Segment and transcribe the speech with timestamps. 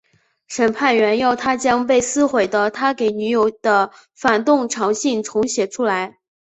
[0.47, 6.17] 审判员要他将被撕毁的他给女友的反动长信重写出来。